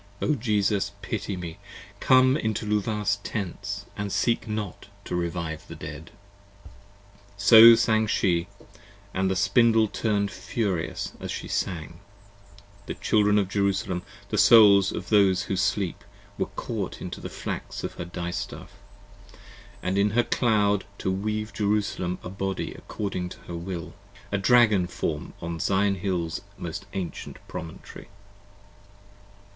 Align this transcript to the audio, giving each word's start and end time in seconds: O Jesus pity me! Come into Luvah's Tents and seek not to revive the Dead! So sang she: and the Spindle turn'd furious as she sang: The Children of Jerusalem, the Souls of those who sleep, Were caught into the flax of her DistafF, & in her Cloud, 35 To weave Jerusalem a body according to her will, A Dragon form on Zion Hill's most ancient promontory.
O 0.19 0.33
Jesus 0.33 0.93
pity 1.03 1.37
me! 1.37 1.59
Come 1.99 2.35
into 2.35 2.65
Luvah's 2.65 3.17
Tents 3.17 3.85
and 3.95 4.11
seek 4.11 4.47
not 4.47 4.87
to 5.05 5.15
revive 5.15 5.67
the 5.67 5.75
Dead! 5.75 6.09
So 7.37 7.75
sang 7.75 8.07
she: 8.07 8.47
and 9.13 9.29
the 9.29 9.35
Spindle 9.35 9.87
turn'd 9.87 10.31
furious 10.31 11.13
as 11.19 11.29
she 11.29 11.47
sang: 11.47 11.99
The 12.87 12.95
Children 12.95 13.37
of 13.37 13.47
Jerusalem, 13.47 14.01
the 14.29 14.39
Souls 14.39 14.91
of 14.91 15.09
those 15.09 15.43
who 15.43 15.55
sleep, 15.55 16.03
Were 16.35 16.47
caught 16.47 16.99
into 16.99 17.21
the 17.21 17.29
flax 17.29 17.83
of 17.83 17.93
her 17.93 18.05
DistafF, 18.05 18.69
& 19.33 19.83
in 19.83 20.09
her 20.09 20.23
Cloud, 20.23 20.79
35 20.97 20.97
To 20.97 21.11
weave 21.11 21.53
Jerusalem 21.53 22.17
a 22.23 22.29
body 22.31 22.73
according 22.73 23.29
to 23.29 23.39
her 23.41 23.55
will, 23.55 23.93
A 24.31 24.39
Dragon 24.39 24.87
form 24.87 25.33
on 25.43 25.59
Zion 25.59 25.93
Hill's 25.93 26.41
most 26.57 26.87
ancient 26.95 27.37
promontory. 27.47 28.07